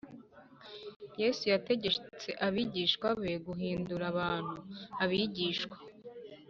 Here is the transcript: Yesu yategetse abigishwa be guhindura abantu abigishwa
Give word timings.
Yesu 1.21 1.43
yategetse 1.53 2.29
abigishwa 2.47 3.07
be 3.19 3.31
guhindura 3.45 4.03
abantu 4.13 4.55
abigishwa 5.03 5.77